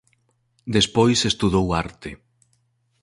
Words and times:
Despois 0.75 1.19
estudou 1.31 1.63
arte. 1.83 2.09